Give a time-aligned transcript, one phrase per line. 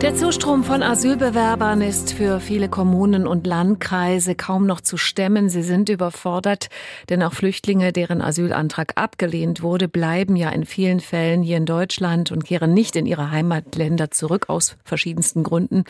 [0.00, 5.48] Der Zustrom von Asylbewerbern ist für viele Kommunen und Landkreise kaum noch zu stemmen.
[5.48, 6.68] Sie sind überfordert,
[7.08, 12.30] denn auch Flüchtlinge, deren Asylantrag abgelehnt wurde, bleiben ja in vielen Fällen hier in Deutschland
[12.30, 15.82] und kehren nicht in ihre Heimatländer zurück aus verschiedensten Gründen.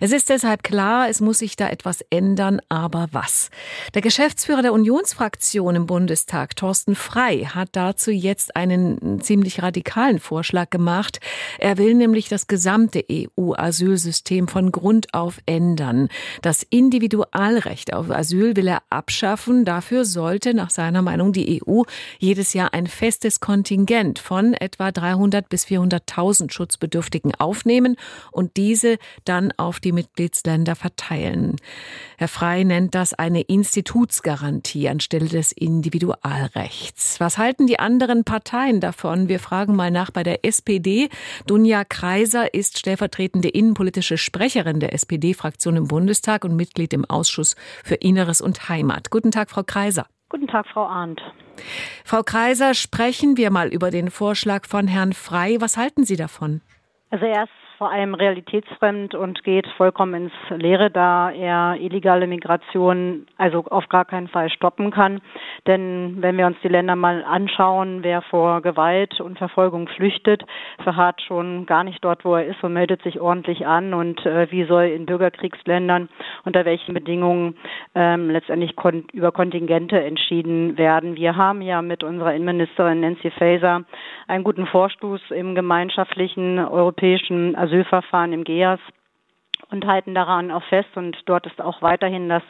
[0.00, 3.50] Es ist deshalb klar, es muss sich da etwas ändern, aber was?
[3.92, 10.70] Der Geschäftsführer der Unionsfraktion im Bundestag, Thorsten Frei, hat dazu jetzt einen ziemlich radikalen Vorschlag
[10.70, 11.20] gemacht.
[11.58, 16.08] Er will nämlich das gesamte EU EU-Asylsystem von Grund auf ändern.
[16.42, 19.64] Das Individualrecht auf Asyl will er abschaffen.
[19.64, 21.82] Dafür sollte nach seiner Meinung die EU
[22.18, 27.96] jedes Jahr ein festes Kontingent von etwa 300 bis 400.000 Schutzbedürftigen aufnehmen
[28.30, 31.56] und diese dann auf die Mitgliedsländer verteilen.
[32.16, 37.18] Herr Frei nennt das eine Institutsgarantie anstelle des Individualrechts.
[37.18, 39.28] Was halten die anderen Parteien davon?
[39.28, 41.08] Wir fragen mal nach bei der SPD.
[41.46, 47.94] Dunja Kreiser ist stellvertretende innenpolitische Sprecherin der SPD-Fraktion im Bundestag und Mitglied im Ausschuss für
[47.94, 49.10] Inneres und Heimat.
[49.10, 50.06] Guten Tag, Frau Kreiser.
[50.28, 51.20] Guten Tag, Frau Arndt.
[52.04, 55.56] Frau Kreiser, sprechen wir mal über den Vorschlag von Herrn Frei.
[55.60, 56.60] Was halten Sie davon?
[57.10, 57.52] Also er ist
[57.82, 64.04] vor allem realitätsfremd und geht vollkommen ins Leere, da er illegale Migration also auf gar
[64.04, 65.20] keinen Fall stoppen kann.
[65.66, 70.42] Denn wenn wir uns die Länder mal anschauen, wer vor Gewalt und Verfolgung flüchtet,
[70.82, 73.92] verharrt schon gar nicht dort, wo er ist und meldet sich ordentlich an.
[73.92, 76.08] Und äh, wie soll in Bürgerkriegsländern
[76.44, 77.56] unter welchen Bedingungen
[77.94, 81.16] ähm, letztendlich kon über Kontingente entschieden werden?
[81.16, 83.82] Wir haben ja mit unserer Innenministerin Nancy Faeser
[84.28, 88.80] einen guten Vorstoß im gemeinschaftlichen europäischen Asyl Asylverfahren im GEAS
[89.72, 90.88] und halten daran auch fest.
[90.94, 92.42] Und dort ist auch weiterhin das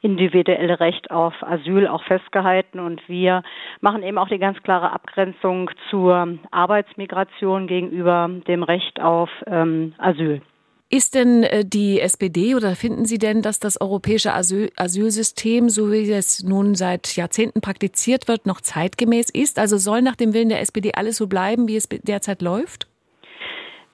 [0.00, 2.80] individuelle Recht auf Asyl auch festgehalten.
[2.80, 3.42] Und wir
[3.80, 10.42] machen eben auch die ganz klare Abgrenzung zur Arbeitsmigration gegenüber dem Recht auf ähm, Asyl.
[10.92, 15.92] Ist denn äh, die SPD oder finden Sie denn, dass das europäische Asyl Asylsystem, so
[15.92, 19.60] wie es nun seit Jahrzehnten praktiziert wird, noch zeitgemäß ist?
[19.60, 22.89] Also soll nach dem Willen der SPD alles so bleiben, wie es derzeit läuft?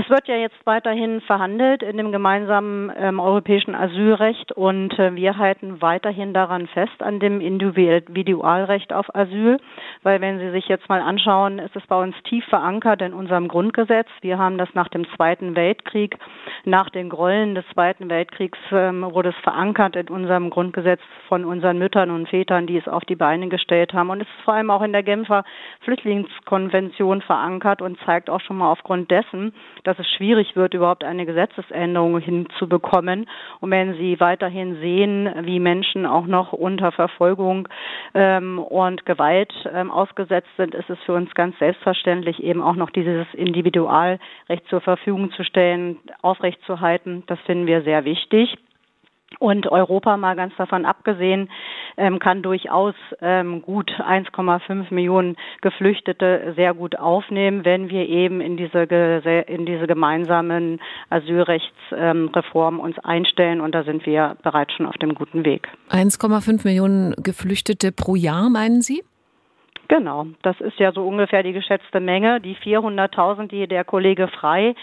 [0.00, 5.38] Es wird ja jetzt weiterhin verhandelt in dem gemeinsamen ähm, europäischen Asylrecht und äh, wir
[5.38, 9.58] halten weiterhin daran fest an dem Individualrecht auf Asyl,
[10.04, 13.48] weil wenn Sie sich jetzt mal anschauen, ist es bei uns tief verankert in unserem
[13.48, 14.06] Grundgesetz.
[14.20, 16.16] Wir haben das nach dem Zweiten Weltkrieg,
[16.64, 21.76] nach den Grollen des Zweiten Weltkriegs ähm, wurde es verankert in unserem Grundgesetz von unseren
[21.76, 24.70] Müttern und Vätern, die es auf die Beine gestellt haben und es ist vor allem
[24.70, 25.42] auch in der Genfer
[25.80, 29.52] Flüchtlingskonvention verankert und zeigt auch schon mal aufgrund dessen,
[29.88, 33.26] dass es schwierig wird, überhaupt eine Gesetzesänderung hinzubekommen.
[33.60, 37.68] Und wenn Sie weiterhin sehen, wie Menschen auch noch unter Verfolgung
[38.12, 42.90] ähm, und Gewalt ähm, ausgesetzt sind, ist es für uns ganz selbstverständlich, eben auch noch
[42.90, 47.24] dieses Individualrecht zur Verfügung zu stellen, aufrechtzuerhalten.
[47.26, 48.58] Das finden wir sehr wichtig.
[49.38, 51.50] Und Europa, mal ganz davon abgesehen,
[51.96, 58.56] ähm, kann durchaus ähm, gut 1,5 Millionen Geflüchtete sehr gut aufnehmen, wenn wir eben in
[58.56, 58.80] diese,
[59.46, 60.80] in diese gemeinsamen
[61.10, 63.60] Asylrechtsreformen uns einstellen.
[63.60, 65.68] Und da sind wir bereits schon auf dem guten Weg.
[65.90, 69.02] 1,5 Millionen Geflüchtete pro Jahr, meinen Sie?
[69.88, 72.42] Genau, das ist ja so ungefähr die geschätzte Menge.
[72.42, 74.74] Die 400.000, die der Kollege Frei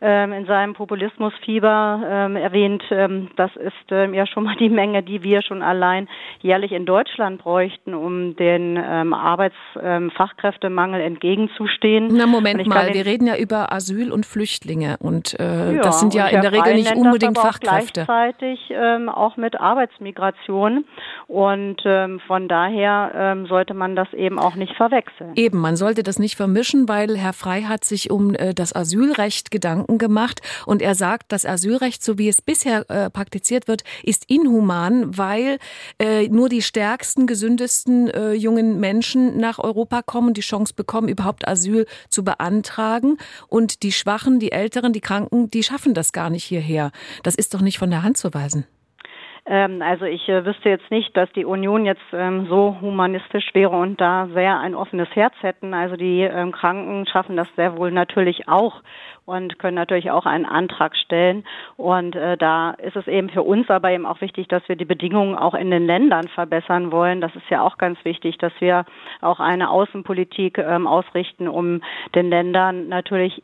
[0.00, 5.02] ähm, in seinem Populismusfieber ähm, erwähnt, ähm, das ist ähm, ja schon mal die Menge,
[5.02, 6.08] die wir schon allein
[6.42, 12.08] jährlich in Deutschland bräuchten, um den ähm, Arbeitsfachkräftemangel ähm, entgegenzustehen.
[12.12, 16.14] Na Moment mal, wir reden ja über Asyl und Flüchtlinge und äh, ja, das sind
[16.14, 18.04] ja in der Regel nicht unbedingt Fachkräfte.
[18.04, 20.84] Gleichzeitig ähm, auch mit Arbeitsmigration
[21.26, 25.32] und ähm, von daher ähm, sollte man das eben auch auch nicht verwechseln.
[25.36, 29.50] Eben, man sollte das nicht vermischen, weil Herr Frei hat sich um äh, das Asylrecht
[29.50, 34.30] Gedanken gemacht und er sagt, das Asylrecht, so wie es bisher äh, praktiziert wird, ist
[34.30, 35.58] inhuman, weil
[36.00, 41.46] äh, nur die stärksten, gesündesten äh, jungen Menschen nach Europa kommen, die Chance bekommen, überhaupt
[41.46, 43.18] Asyl zu beantragen
[43.48, 46.90] und die Schwachen, die Älteren, die Kranken, die schaffen das gar nicht hierher.
[47.22, 48.66] Das ist doch nicht von der Hand zu weisen.
[49.44, 53.76] Ähm, also ich äh, wüsste jetzt nicht, dass die Union jetzt ähm, so humanistisch wäre
[53.76, 55.74] und da sehr ein offenes Herz hätten.
[55.74, 58.82] Also die ähm, Kranken schaffen das sehr wohl natürlich auch
[59.24, 61.44] und können natürlich auch einen Antrag stellen.
[61.76, 64.84] Und äh, da ist es eben für uns aber eben auch wichtig, dass wir die
[64.84, 67.20] Bedingungen auch in den Ländern verbessern wollen.
[67.20, 68.84] Das ist ja auch ganz wichtig, dass wir
[69.20, 71.82] auch eine Außenpolitik ähm, ausrichten, um
[72.14, 73.42] den Ländern natürlich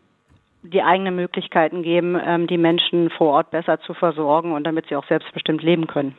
[0.62, 4.96] die eigenen Möglichkeiten geben, ähm, die Menschen vor Ort besser zu versorgen und damit sie
[4.96, 6.16] auch selbstbestimmt leben können.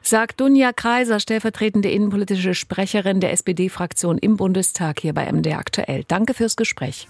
[0.00, 6.04] Sagt Dunja Kreiser, stellvertretende innenpolitische Sprecherin der SPD-Fraktion im Bundestag hier bei MD Aktuell.
[6.06, 7.08] Danke fürs Gespräch.